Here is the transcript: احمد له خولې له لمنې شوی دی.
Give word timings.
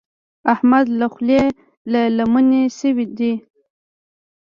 احمد 0.53 0.85
له 0.99 1.07
خولې 1.13 1.41
له 1.91 2.01
لمنې 2.17 2.63
شوی 2.77 3.05
دی. 3.17 3.33